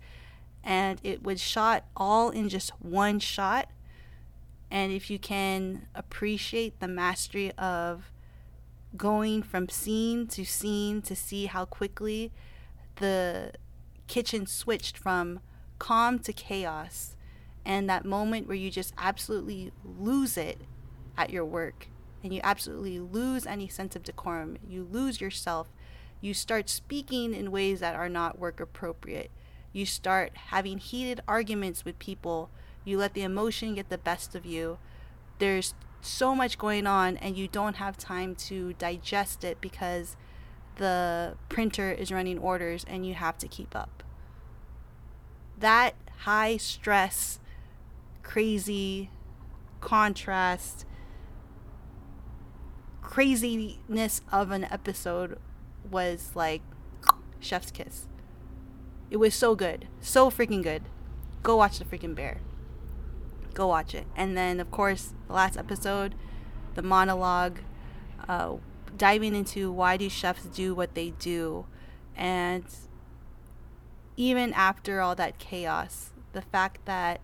And 0.63 1.01
it 1.03 1.23
was 1.23 1.41
shot 1.41 1.83
all 1.97 2.29
in 2.29 2.47
just 2.47 2.69
one 2.81 3.19
shot. 3.19 3.69
And 4.71 4.93
if 4.93 5.09
you 5.09 5.19
can 5.19 5.87
appreciate 5.93 6.79
the 6.79 6.87
mastery 6.87 7.51
of 7.57 8.13
going 8.95 9.43
from 9.43 9.67
scene 9.67 10.25
to 10.27 10.45
scene 10.45 11.01
to 11.01 11.17
see 11.17 11.47
how 11.47 11.65
quickly 11.65 12.31
the 12.95 13.51
kitchen 14.07 14.47
switched 14.47 14.97
from 14.97 15.41
calm 15.79 16.17
to 16.19 16.31
chaos, 16.31 17.17
and 17.65 17.89
that 17.89 18.05
moment 18.05 18.47
where 18.47 18.55
you 18.55 18.71
just 18.71 18.93
absolutely 18.97 19.73
lose 19.83 20.37
it 20.37 20.61
at 21.17 21.29
your 21.29 21.46
work 21.46 21.88
and 22.24 22.34
you 22.34 22.39
absolutely 22.43 23.00
lose 23.00 23.46
any 23.46 23.67
sense 23.67 23.96
of 23.96 24.03
decorum. 24.03 24.58
You 24.67 24.88
lose 24.89 25.20
yourself. 25.20 25.67
You 26.22 26.34
start 26.34 26.70
speaking 26.70 27.34
in 27.34 27.51
ways 27.51 27.82
that 27.82 27.96
are 27.96 28.10
not 28.10 28.39
work 28.39 28.62
appropriate. 28.62 29.29
You 29.74 29.86
start 29.86 30.32
having 30.36 30.77
heated 30.77 31.22
arguments 31.27 31.84
with 31.84 32.00
people. 32.00 32.50
You 32.86 32.98
let 32.98 33.13
the 33.13 33.24
emotion 33.24 33.75
get 33.75 33.89
the 33.89 33.98
best 33.98 34.36
of 34.36 34.46
you. 34.46 34.77
There's 35.39 35.74
so 36.00 36.34
much 36.34 36.58
going 36.58 36.88
on, 36.88 37.17
and 37.17 37.38
you 37.38 37.48
don't 37.48 37.75
have 37.75 37.98
time 37.98 38.36
to 38.36 38.74
digest 38.74 39.43
it 39.43 39.60
because 39.60 40.15
the 40.75 41.36
printer 41.50 41.91
is 41.91 42.12
running 42.12 42.39
orders 42.39 42.86
and 42.88 43.05
you 43.05 43.13
have 43.13 43.38
to 43.39 43.48
keep 43.48 43.75
up. 43.75 44.03
That 45.58 45.96
high 46.20 46.58
stress, 46.58 47.39
crazy 48.22 49.10
contrast 49.82 50.86
craziness 53.13 54.22
of 54.32 54.50
an 54.50 54.63
episode 54.72 55.38
was 55.91 56.32
like 56.34 56.63
chef's 57.39 57.70
kiss. 57.70 58.08
It 59.12 59.17
was 59.17 59.36
so 59.36 59.53
good. 59.53 59.88
So 60.01 60.32
freaking 60.32 60.63
good. 60.63 60.82
Go 61.43 61.58
watch 61.58 61.77
the 61.77 61.86
freaking 61.86 62.15
bear. 62.15 62.41
Go 63.53 63.67
watch 63.67 63.93
it. 63.93 64.08
And 64.15 64.36
then 64.36 64.60
of 64.60 64.72
course 64.72 65.13
the 65.27 65.34
last 65.34 65.58
episode, 65.58 66.15
the 66.74 66.82
monologue, 66.82 67.60
uh, 68.27 68.55
diving 68.98 69.36
into 69.36 69.72
why 69.72 69.96
do 69.96 70.10
chefs 70.10 70.46
do 70.46 70.74
what 70.74 70.96
they 70.96 71.12
do 71.12 71.67
and 72.15 72.65
even 74.17 74.53
after 74.53 75.01
all 75.01 75.13
that 75.13 75.38
chaos, 75.38 76.13
the 76.32 76.41
fact 76.41 76.84
that 76.86 77.22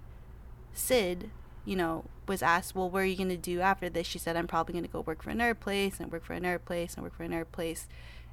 Sid, 0.71 1.31
you 1.69 1.75
know, 1.75 2.03
was 2.27 2.41
asked, 2.41 2.73
well, 2.73 2.89
what 2.89 3.03
are 3.03 3.05
you 3.05 3.15
going 3.15 3.29
to 3.29 3.37
do 3.37 3.61
after 3.61 3.91
this? 3.91 4.07
She 4.07 4.17
said, 4.17 4.35
I'm 4.35 4.47
probably 4.47 4.73
going 4.73 4.85
to 4.85 4.89
go 4.89 5.01
work 5.01 5.21
for 5.21 5.29
another 5.29 5.53
place 5.53 5.99
and 5.99 6.11
work 6.11 6.25
for 6.25 6.33
another 6.33 6.57
place 6.57 6.95
and 6.95 7.03
work 7.03 7.15
for 7.15 7.21
another 7.21 7.45
place 7.45 7.87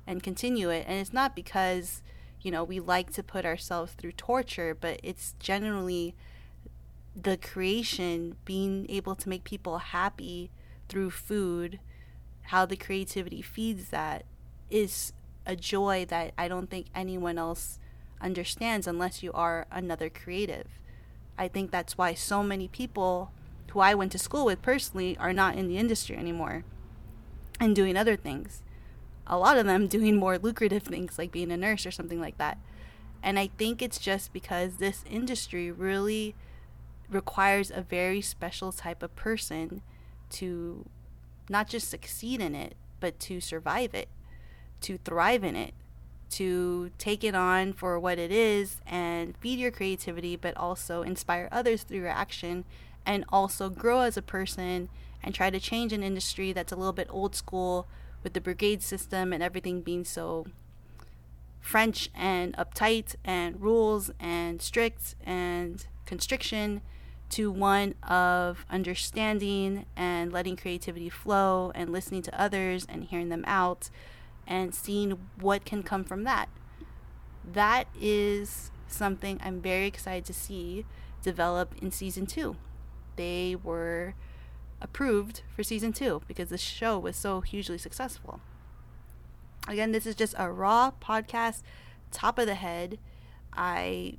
and 0.07 0.23
continue 0.23 0.71
it. 0.71 0.87
And 0.89 0.99
it's 0.99 1.13
not 1.13 1.37
because, 1.37 2.01
you 2.41 2.51
know, 2.51 2.65
we 2.65 2.81
like 2.81 3.13
to 3.13 3.23
put 3.23 3.45
ourselves 3.45 3.93
through 3.93 4.13
torture, 4.13 4.75
but 4.75 5.01
it's 5.03 5.35
generally 5.39 6.15
the 7.15 7.37
creation, 7.37 8.37
being 8.47 8.87
able 8.89 9.15
to 9.15 9.29
make 9.29 9.45
people 9.45 9.79
happy 9.79 10.51
through 10.89 11.11
food, 11.11 11.79
how 12.45 12.65
the 12.65 12.75
creativity 12.75 13.43
feeds 13.43 13.91
that 13.91 14.25
is 14.71 15.13
a 15.45 15.55
joy 15.55 16.07
that 16.09 16.33
I 16.39 16.49
don't 16.49 16.71
think 16.71 16.87
anyone 16.95 17.37
else 17.37 17.81
understands 18.19 18.87
unless 18.87 19.23
you 19.23 19.31
are 19.35 19.67
another 19.71 20.09
creative. 20.09 20.69
I 21.39 21.49
think 21.49 21.71
that's 21.71 21.99
why 21.99 22.15
so 22.15 22.43
many 22.43 22.69
people 22.69 23.31
who 23.71 23.81
I 23.81 23.95
went 23.95 24.13
to 24.13 24.19
school 24.19 24.47
with 24.47 24.63
personally 24.63 25.17
are 25.19 25.33
not 25.33 25.57
in 25.57 25.69
the 25.69 25.79
industry 25.79 26.17
anymore 26.17 26.65
and 27.61 27.77
doing 27.77 27.97
other 27.97 28.17
things. 28.17 28.63
A 29.27 29.39
lot 29.39 29.59
of 29.59 29.67
them 29.67 29.87
doing 29.89 30.17
more 30.17 30.39
lucrative 30.39 30.85
things 30.85 31.19
like 31.19 31.33
being 31.33 31.53
a 31.53 31.57
nurse 31.57 31.85
or 31.85 31.91
something 31.91 32.21
like 32.21 32.39
that. 32.39 32.59
And 33.23 33.39
I 33.39 33.51
think 33.59 33.83
it's 33.83 33.99
just 33.99 34.33
because 34.33 34.77
this 34.77 35.05
industry 35.11 35.71
really 35.71 36.35
requires 37.11 37.71
a 37.71 37.81
very 37.83 38.21
special 38.21 38.73
type 38.73 39.03
of 39.03 39.15
person 39.17 39.83
to 40.31 40.89
not 41.49 41.69
just 41.69 41.89
succeed 41.89 42.41
in 42.41 42.55
it, 42.55 42.75
but 43.01 43.19
to 43.21 43.41
survive 43.41 43.95
it, 43.95 44.09
to 44.83 44.99
thrive 44.99 45.45
in 45.45 45.57
it, 45.57 45.75
to 46.31 46.91
take 46.99 47.25
it 47.25 47.35
on 47.35 47.73
for 47.73 47.99
what 47.99 48.19
it 48.19 48.31
is 48.31 48.81
and 48.87 49.37
feed 49.39 49.59
your 49.59 49.71
creativity, 49.71 50.37
but 50.37 50.57
also 50.57 51.03
inspire 51.03 51.49
others 51.53 51.83
through 51.83 51.99
your 51.99 52.09
action 52.09 52.65
and 53.05 53.25
also 53.31 53.69
grow 53.69 54.01
as 54.01 54.17
a 54.17 54.23
person 54.23 54.89
and 55.23 55.35
try 55.35 55.51
to 55.51 55.61
change 55.61 55.93
an 55.93 56.03
industry 56.03 56.53
that's 56.53 56.73
a 56.73 56.77
little 56.77 56.93
bit 56.93 57.07
old 57.11 57.35
school 57.35 57.87
with 58.23 58.33
the 58.33 58.41
brigade 58.41 58.83
system 58.83 59.33
and 59.33 59.43
everything 59.43 59.81
being 59.81 60.05
so 60.05 60.47
French 61.61 62.11
and 62.15 62.57
uptight 62.57 63.17
and 63.25 63.61
rules 63.61 64.11
and 64.21 64.63
strict 64.63 65.15
and 65.25 65.87
constriction 66.07 66.81
to 67.29 67.51
one 67.51 67.95
of 68.05 68.65
understanding 68.71 69.85
and 69.97 70.33
letting 70.33 70.57
creativity 70.57 71.09
flow 71.09 71.73
and 71.75 71.91
listening 71.91 72.23
to 72.23 72.41
others 72.41 72.87
and 72.89 73.05
hearing 73.05 73.31
them 73.31 73.45
out 73.47 73.91
and 74.47 74.75
seeing 74.75 75.19
what 75.41 75.65
can 75.65 75.83
come 75.83 76.05
from 76.05 76.25
that. 76.25 76.49
That 77.45 77.89
is 78.01 78.71
something 78.89 79.41
I'm 79.43 79.61
very 79.61 79.87
excited 79.87 80.25
to 80.27 80.35
see 80.35 80.85
develop 81.23 81.75
in 81.83 81.91
season 81.91 82.25
two 82.25 82.57
they 83.17 83.57
were 83.63 84.15
approved 84.81 85.43
for 85.55 85.63
season 85.63 85.93
two 85.93 86.23
because 86.29 86.51
the 86.51 86.59
show 86.59 86.99
was 86.99 87.17
so 87.17 87.41
hugely 87.41 87.79
successful. 87.79 88.41
Again, 89.67 89.93
this 89.93 90.07
is 90.07 90.15
just 90.15 90.35
a 90.39 90.51
raw 90.51 90.93
podcast, 91.01 91.63
top 92.13 92.39
of 92.39 92.47
the 92.47 92.55
head. 92.55 92.99
I 93.53 94.19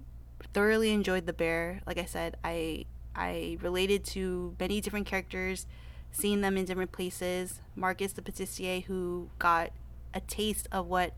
thoroughly 0.53 0.91
enjoyed 0.91 1.25
the 1.25 1.33
bear. 1.33 1.81
Like 1.87 1.97
I 1.97 2.05
said, 2.05 2.35
I 2.43 2.85
I 3.15 3.57
related 3.61 4.03
to 4.05 4.55
many 4.59 4.81
different 4.81 5.07
characters, 5.07 5.65
seeing 6.11 6.41
them 6.41 6.57
in 6.57 6.65
different 6.65 6.91
places. 6.91 7.61
Marcus 7.75 8.13
the 8.13 8.21
patissier 8.21 8.83
who 8.85 9.29
got 9.39 9.71
a 10.17 10.21
taste 10.21 10.67
of 10.71 10.87
what 10.87 11.13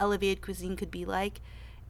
elevated 0.00 0.42
cuisine 0.42 0.76
could 0.76 0.90
be 0.90 1.04
like 1.04 1.40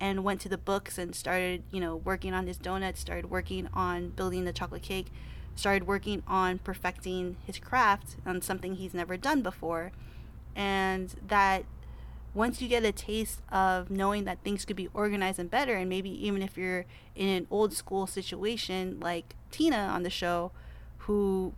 and 0.00 0.25
went 0.25 0.40
to 0.40 0.49
the 0.49 0.59
books 0.59 0.99
and 0.99 1.14
started, 1.14 1.62
you 1.71 1.80
know, 1.80 1.97
working 1.97 2.35
on 2.35 2.47
his 2.47 2.56
donuts, 2.56 3.00
started 3.00 3.30
working 3.30 3.68
on 3.73 4.09
building 4.09 4.44
the 4.44 4.52
chocolate 4.52 4.83
cake 4.83 5.06
started 5.56 5.87
working 5.87 6.23
on 6.26 6.59
perfecting 6.59 7.37
his 7.47 7.59
craft 7.59 8.16
on 8.26 8.42
something 8.42 8.75
he's 8.75 8.94
never 8.94 9.16
done 9.16 9.42
before. 9.42 9.92
And 10.56 11.14
that 11.26 11.64
once 12.33 12.61
you 12.61 12.68
get 12.68 12.85
a 12.85 12.92
taste 12.92 13.40
of 13.50 13.90
knowing 13.90 14.25
that 14.25 14.38
things 14.42 14.64
could 14.64 14.76
be 14.76 14.88
organized 14.92 15.38
and 15.38 15.50
better, 15.50 15.76
and 15.76 15.88
maybe 15.88 16.11
even 16.26 16.42
if 16.42 16.56
you're 16.56 16.85
in 17.14 17.28
an 17.28 17.47
old 17.50 17.73
school 17.73 18.06
situation 18.06 18.99
like 19.00 19.35
Tina 19.50 19.76
on 19.76 20.02
the 20.02 20.11
show, 20.11 20.50
who 20.99 21.54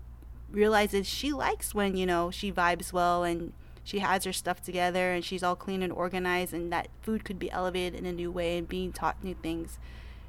realizes 0.50 1.06
she 1.06 1.32
likes 1.32 1.74
when, 1.74 1.96
you 1.96 2.06
know, 2.06 2.30
she 2.30 2.52
vibes 2.52 2.92
well 2.92 3.24
and 3.24 3.52
she 3.86 4.00
has 4.00 4.24
her 4.24 4.32
stuff 4.32 4.60
together 4.60 5.12
and 5.12 5.24
she's 5.24 5.44
all 5.44 5.54
clean 5.54 5.80
and 5.80 5.92
organized, 5.92 6.52
and 6.52 6.72
that 6.72 6.88
food 7.02 7.24
could 7.24 7.38
be 7.38 7.48
elevated 7.52 7.94
in 7.96 8.04
a 8.04 8.12
new 8.12 8.32
way 8.32 8.58
and 8.58 8.68
being 8.68 8.92
taught 8.92 9.22
new 9.22 9.34
things. 9.34 9.78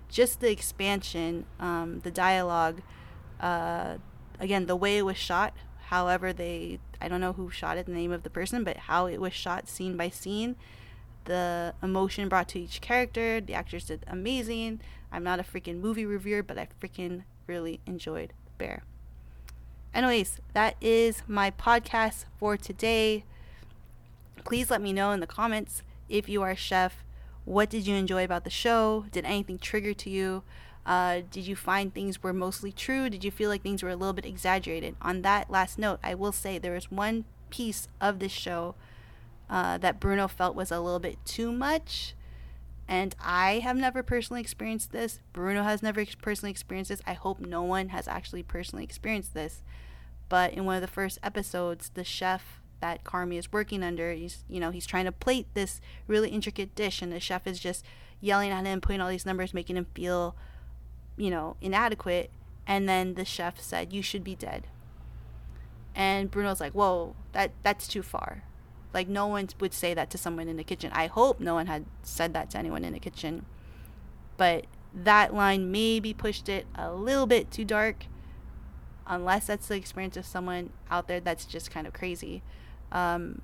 Just 0.09 0.41
the 0.41 0.51
expansion, 0.51 1.47
um, 1.59 2.01
the 2.01 2.11
dialogue 2.11 2.83
uh, 3.39 3.95
again, 4.39 4.67
the 4.67 4.75
way 4.75 4.99
it 4.99 5.05
was 5.05 5.17
shot, 5.17 5.55
however 5.87 6.31
they, 6.31 6.77
I 7.01 7.07
don't 7.07 7.19
know 7.19 7.33
who 7.33 7.49
shot 7.49 7.79
it, 7.79 7.87
the 7.87 7.93
name 7.93 8.11
of 8.11 8.21
the 8.21 8.29
person, 8.29 8.63
but 8.63 8.77
how 8.77 9.07
it 9.07 9.19
was 9.19 9.33
shot 9.33 9.67
scene 9.67 9.97
by 9.97 10.09
scene, 10.09 10.55
the 11.25 11.73
emotion 11.81 12.29
brought 12.29 12.49
to 12.49 12.59
each 12.59 12.79
character, 12.79 13.41
the 13.41 13.55
actors 13.55 13.85
did 13.85 14.05
amazing. 14.07 14.81
I'm 15.11 15.23
not 15.23 15.39
a 15.39 15.43
freaking 15.43 15.79
movie 15.79 16.05
reviewer, 16.05 16.43
but 16.43 16.59
I 16.59 16.67
freaking 16.79 17.23
really 17.47 17.79
enjoyed 17.87 18.33
Bear. 18.59 18.83
Anyways, 19.95 20.41
that 20.53 20.75
is 20.79 21.23
my 21.27 21.49
podcast 21.49 22.25
for 22.37 22.55
today. 22.55 23.23
Please 24.43 24.71
let 24.71 24.81
me 24.81 24.93
know 24.93 25.11
in 25.11 25.19
the 25.19 25.27
comments 25.27 25.83
if 26.09 26.29
you 26.29 26.41
are 26.41 26.51
a 26.51 26.55
chef. 26.55 27.03
What 27.45 27.69
did 27.69 27.87
you 27.87 27.95
enjoy 27.95 28.23
about 28.23 28.43
the 28.43 28.49
show? 28.49 29.05
Did 29.11 29.25
anything 29.25 29.57
trigger 29.57 29.93
to 29.93 30.09
you? 30.09 30.43
Uh, 30.85 31.21
did 31.31 31.45
you 31.45 31.55
find 31.55 31.93
things 31.93 32.23
were 32.23 32.33
mostly 32.33 32.71
true? 32.71 33.09
Did 33.09 33.23
you 33.23 33.31
feel 33.31 33.49
like 33.49 33.61
things 33.61 33.83
were 33.83 33.89
a 33.89 33.95
little 33.95 34.13
bit 34.13 34.25
exaggerated? 34.25 34.95
On 35.01 35.21
that 35.21 35.49
last 35.49 35.77
note, 35.77 35.99
I 36.01 36.15
will 36.15 36.31
say 36.31 36.57
there 36.57 36.73
was 36.73 36.89
one 36.89 37.25
piece 37.49 37.87
of 37.99 38.19
this 38.19 38.31
show 38.31 38.75
uh, 39.49 39.77
that 39.79 39.99
Bruno 39.99 40.27
felt 40.27 40.55
was 40.55 40.71
a 40.71 40.79
little 40.79 40.99
bit 40.99 41.17
too 41.25 41.51
much. 41.51 42.13
And 42.87 43.15
I 43.21 43.59
have 43.59 43.75
never 43.75 44.01
personally 44.01 44.39
experienced 44.39 44.93
this. 44.93 45.19
Bruno 45.33 45.63
has 45.63 45.83
never 45.83 46.05
personally 46.21 46.51
experienced 46.51 46.89
this. 46.89 47.01
I 47.05 47.13
hope 47.13 47.41
no 47.41 47.63
one 47.63 47.89
has 47.89 48.07
actually 48.07 48.43
personally 48.43 48.85
experienced 48.85 49.33
this. 49.33 49.61
But 50.29 50.53
in 50.53 50.63
one 50.63 50.75
of 50.75 50.81
the 50.81 50.87
first 50.87 51.19
episodes, 51.21 51.91
the 51.93 52.05
chef 52.05 52.61
that 52.79 53.03
Carmy 53.03 53.37
is 53.37 53.51
working 53.51 53.83
under. 53.83 54.13
He's, 54.13 54.43
you 54.49 54.59
know, 54.59 54.71
he's 54.71 54.85
trying 54.85 55.05
to 55.05 55.11
plate 55.11 55.47
this 55.53 55.81
really 56.07 56.29
intricate 56.29 56.75
dish, 56.75 57.01
and 57.01 57.11
the 57.11 57.19
chef 57.19 57.47
is 57.47 57.59
just 57.59 57.85
yelling 58.21 58.51
at 58.51 58.65
him, 58.65 58.81
putting 58.81 59.01
all 59.01 59.09
these 59.09 59.25
numbers, 59.25 59.53
making 59.53 59.77
him 59.77 59.87
feel, 59.93 60.35
you 61.15 61.29
know, 61.29 61.55
inadequate. 61.61 62.31
And 62.65 62.87
then 62.87 63.13
the 63.13 63.25
chef 63.25 63.59
said, 63.59 63.93
"You 63.93 64.01
should 64.01 64.23
be 64.23 64.35
dead." 64.35 64.67
And 65.95 66.29
Bruno's 66.29 66.59
like, 66.59 66.73
"Whoa, 66.73 67.15
that 67.31 67.51
that's 67.63 67.87
too 67.87 68.03
far. 68.03 68.43
Like 68.93 69.07
no 69.07 69.27
one 69.27 69.49
would 69.59 69.73
say 69.73 69.93
that 69.93 70.09
to 70.11 70.17
someone 70.17 70.47
in 70.47 70.57
the 70.57 70.63
kitchen. 70.63 70.91
I 70.93 71.07
hope 71.07 71.39
no 71.39 71.53
one 71.53 71.67
had 71.67 71.85
said 72.03 72.33
that 72.33 72.49
to 72.51 72.57
anyone 72.57 72.83
in 72.83 72.93
the 72.93 72.99
kitchen." 72.99 73.45
But 74.37 74.65
that 74.93 75.33
line 75.33 75.71
maybe 75.71 76.13
pushed 76.13 76.49
it 76.49 76.67
a 76.75 76.93
little 76.93 77.25
bit 77.25 77.51
too 77.51 77.65
dark 77.65 78.05
unless 79.05 79.47
that's 79.47 79.67
the 79.67 79.75
experience 79.75 80.17
of 80.17 80.25
someone 80.25 80.71
out 80.91 81.07
there 81.07 81.19
that's 81.19 81.45
just 81.45 81.71
kind 81.71 81.87
of 81.87 81.93
crazy. 81.93 82.43
Um, 82.91 83.41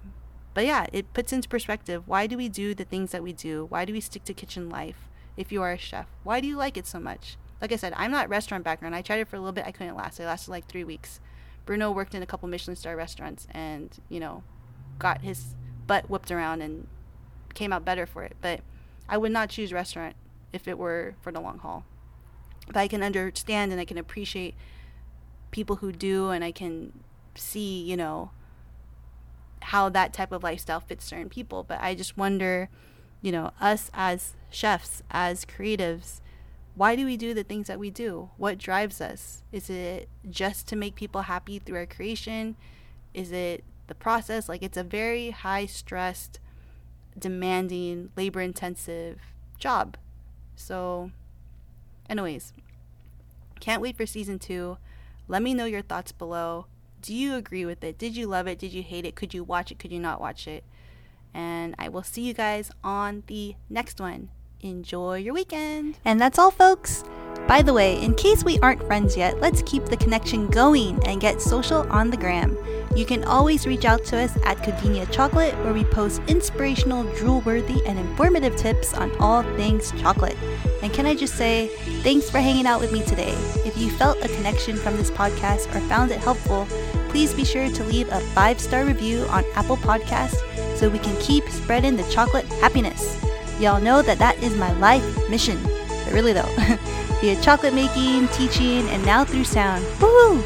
but 0.53 0.65
yeah, 0.65 0.85
it 0.93 1.13
puts 1.13 1.33
into 1.33 1.49
perspective 1.49 2.03
why 2.07 2.27
do 2.27 2.37
we 2.37 2.49
do 2.49 2.73
the 2.75 2.85
things 2.85 3.11
that 3.11 3.23
we 3.23 3.33
do? 3.33 3.65
Why 3.69 3.85
do 3.85 3.93
we 3.93 3.99
stick 3.99 4.23
to 4.25 4.33
kitchen 4.33 4.69
life 4.69 5.09
if 5.35 5.51
you 5.51 5.61
are 5.61 5.71
a 5.71 5.77
chef? 5.77 6.07
Why 6.23 6.39
do 6.39 6.47
you 6.47 6.55
like 6.55 6.77
it 6.77 6.85
so 6.85 6.99
much? 6.99 7.37
Like 7.61 7.71
I 7.71 7.77
said, 7.77 7.93
I'm 7.95 8.11
not 8.11 8.29
restaurant 8.29 8.63
background. 8.63 8.95
I 8.95 9.01
tried 9.01 9.19
it 9.19 9.27
for 9.27 9.37
a 9.37 9.39
little 9.39 9.53
bit. 9.53 9.65
I 9.65 9.71
couldn't 9.71 9.95
last. 9.95 10.19
I 10.19 10.25
lasted 10.25 10.51
like 10.51 10.67
three 10.67 10.83
weeks. 10.83 11.19
Bruno 11.65 11.91
worked 11.91 12.13
in 12.13 12.21
a 12.21 12.25
couple 12.25 12.49
Michelin 12.49 12.75
star 12.75 12.95
restaurants 12.95 13.47
and, 13.51 13.97
you 14.09 14.19
know, 14.19 14.43
got 14.99 15.21
his 15.21 15.55
butt 15.87 16.09
whipped 16.09 16.29
around 16.29 16.61
and 16.61 16.87
came 17.53 17.71
out 17.71 17.85
better 17.85 18.05
for 18.05 18.23
it. 18.23 18.35
But 18.41 18.59
I 19.07 19.17
would 19.17 19.31
not 19.31 19.49
choose 19.49 19.71
restaurant 19.71 20.15
if 20.51 20.67
it 20.67 20.77
were 20.77 21.15
for 21.21 21.31
the 21.31 21.39
long 21.39 21.59
haul. 21.59 21.85
But 22.67 22.77
I 22.77 22.87
can 22.87 23.01
understand 23.01 23.71
and 23.71 23.79
I 23.79 23.85
can 23.85 23.97
appreciate 23.97 24.55
people 25.51 25.77
who 25.77 25.91
do 25.91 26.31
and 26.31 26.43
I 26.43 26.51
can 26.51 26.91
see, 27.35 27.81
you 27.81 27.95
know, 27.95 28.31
how 29.73 29.89
that 29.89 30.13
type 30.13 30.31
of 30.31 30.43
lifestyle 30.43 30.79
fits 30.79 31.03
certain 31.03 31.29
people. 31.29 31.63
But 31.63 31.81
I 31.81 31.95
just 31.95 32.15
wonder, 32.15 32.69
you 33.23 33.31
know, 33.31 33.49
us 33.59 33.89
as 33.91 34.35
chefs, 34.51 35.01
as 35.09 35.45
creatives, 35.45 36.21
why 36.75 36.95
do 36.95 37.07
we 37.07 37.17
do 37.17 37.33
the 37.33 37.43
things 37.43 37.65
that 37.69 37.79
we 37.79 37.89
do? 37.89 38.29
What 38.37 38.59
drives 38.59 39.01
us? 39.01 39.41
Is 39.51 39.71
it 39.71 40.09
just 40.29 40.67
to 40.67 40.75
make 40.75 40.93
people 40.93 41.23
happy 41.23 41.57
through 41.57 41.77
our 41.77 41.85
creation? 41.87 42.55
Is 43.15 43.31
it 43.31 43.63
the 43.87 43.95
process? 43.95 44.47
Like 44.47 44.61
it's 44.61 44.77
a 44.77 44.83
very 44.83 45.31
high 45.31 45.65
stressed, 45.65 46.39
demanding, 47.17 48.11
labor 48.15 48.41
intensive 48.41 49.21
job. 49.57 49.97
So, 50.55 51.09
anyways, 52.07 52.53
can't 53.59 53.81
wait 53.81 53.97
for 53.97 54.05
season 54.05 54.37
two. 54.37 54.77
Let 55.27 55.41
me 55.41 55.55
know 55.55 55.65
your 55.65 55.81
thoughts 55.81 56.11
below. 56.11 56.67
Do 57.03 57.13
you 57.13 57.35
agree 57.35 57.65
with 57.65 57.83
it? 57.83 57.97
Did 57.97 58.15
you 58.15 58.27
love 58.27 58.47
it? 58.47 58.57
Did 58.57 58.71
you 58.71 58.81
hate 58.81 59.05
it? 59.05 59.13
Could 59.13 59.33
you 59.33 59.43
watch 59.43 59.71
it? 59.71 59.77
Could 59.77 59.91
you 59.91 59.99
not 59.99 60.21
watch 60.21 60.47
it? 60.47 60.63
And 61.33 61.75
I 61.77 61.89
will 61.89 62.01
see 62.01 62.21
you 62.21 62.33
guys 62.33 62.71
on 62.81 63.23
the 63.27 63.55
next 63.69 63.99
one. 63.99 64.29
Enjoy 64.61 65.17
your 65.17 65.33
weekend. 65.33 65.97
And 66.05 66.21
that's 66.21 66.39
all, 66.39 66.49
folks. 66.49 67.03
By 67.45 67.61
the 67.61 67.73
way, 67.73 68.01
in 68.01 68.15
case 68.15 68.45
we 68.45 68.57
aren't 68.59 68.85
friends 68.85 69.17
yet, 69.17 69.41
let's 69.41 69.61
keep 69.63 69.83
the 69.83 69.97
connection 69.97 70.47
going 70.47 71.05
and 71.05 71.19
get 71.19 71.41
social 71.41 71.85
on 71.91 72.09
the 72.09 72.15
gram. 72.15 72.57
You 72.95 73.05
can 73.05 73.25
always 73.25 73.67
reach 73.67 73.83
out 73.83 74.05
to 74.05 74.17
us 74.17 74.37
at 74.45 74.59
Codinia 74.59 75.11
Chocolate, 75.11 75.53
where 75.65 75.73
we 75.73 75.83
post 75.83 76.21
inspirational, 76.27 77.03
drool 77.15 77.41
worthy, 77.41 77.85
and 77.85 77.99
informative 77.99 78.55
tips 78.55 78.93
on 78.93 79.13
all 79.19 79.43
things 79.57 79.91
chocolate. 79.99 80.37
And 80.83 80.91
can 80.91 81.05
I 81.05 81.15
just 81.15 81.35
say, 81.35 81.67
thanks 82.03 82.29
for 82.29 82.39
hanging 82.39 82.67
out 82.67 82.81
with 82.81 82.91
me 82.91 83.01
today. 83.03 83.33
If 83.65 83.77
you 83.77 83.89
felt 83.91 84.17
a 84.21 84.27
connection 84.27 84.75
from 84.75 84.97
this 84.97 85.09
podcast 85.09 85.73
or 85.73 85.79
found 85.87 86.11
it 86.11 86.19
helpful, 86.19 86.67
please 87.07 87.33
be 87.33 87.45
sure 87.45 87.69
to 87.69 87.83
leave 87.85 88.09
a 88.11 88.19
five 88.35 88.59
star 88.59 88.83
review 88.83 89.21
on 89.29 89.45
Apple 89.55 89.77
Podcasts 89.77 90.35
so 90.77 90.89
we 90.89 90.99
can 90.99 91.15
keep 91.21 91.47
spreading 91.47 91.95
the 91.95 92.03
chocolate 92.11 92.45
happiness. 92.59 93.17
Y'all 93.61 93.79
know 93.79 94.01
that 94.01 94.19
that 94.19 94.43
is 94.43 94.57
my 94.57 94.73
life 94.73 95.05
mission. 95.29 95.57
But 95.63 96.11
really, 96.11 96.33
though, 96.33 96.53
via 97.21 97.41
chocolate 97.41 97.73
making, 97.73 98.27
teaching, 98.29 98.85
and 98.89 99.05
now 99.05 99.23
through 99.23 99.45
sound. 99.45 99.85
Woo! 100.01 100.41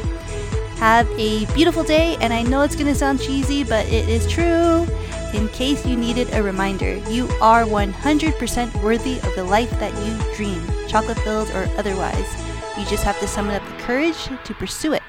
Have 0.76 1.10
a 1.18 1.46
beautiful 1.46 1.82
day, 1.82 2.16
and 2.20 2.32
I 2.32 2.42
know 2.42 2.62
it's 2.62 2.76
gonna 2.76 2.94
sound 2.94 3.20
cheesy, 3.20 3.64
but 3.64 3.86
it 3.86 4.08
is 4.08 4.24
true. 4.28 4.86
In 5.34 5.46
case 5.48 5.84
you 5.84 5.94
needed 5.94 6.32
a 6.32 6.42
reminder, 6.42 6.96
you 7.10 7.28
are 7.42 7.64
100% 7.64 8.82
worthy 8.82 9.18
of 9.18 9.34
the 9.34 9.44
life 9.44 9.70
that 9.78 9.92
you 10.04 10.34
dream, 10.34 10.62
chocolate 10.88 11.18
filled 11.20 11.50
or 11.50 11.68
otherwise. 11.76 12.34
You 12.78 12.86
just 12.86 13.04
have 13.04 13.20
to 13.20 13.28
summon 13.28 13.54
up 13.54 13.64
the 13.68 13.82
courage 13.82 14.16
to 14.44 14.54
pursue 14.54 14.94
it. 14.94 15.02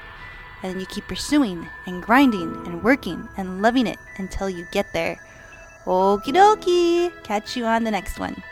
And 0.62 0.78
you 0.78 0.86
keep 0.86 1.08
pursuing 1.08 1.66
and 1.86 2.02
grinding 2.02 2.66
and 2.66 2.82
working 2.82 3.28
and 3.38 3.62
loving 3.62 3.86
it 3.86 3.98
until 4.18 4.50
you 4.50 4.66
get 4.72 4.92
there. 4.92 5.18
Okie 5.86 6.34
dokie! 6.34 7.10
Catch 7.22 7.56
you 7.56 7.64
on 7.64 7.84
the 7.84 7.90
next 7.90 8.18
one. 8.18 8.42